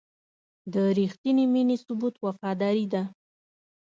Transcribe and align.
د 0.73 0.75
رښتینې 0.97 1.45
مینې 1.53 1.75
ثبوت 1.83 2.15
وفاداري 2.25 2.85
ده. 2.93 3.03